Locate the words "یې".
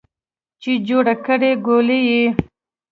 2.11-2.23